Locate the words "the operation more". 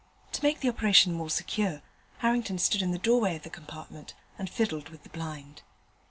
0.61-1.29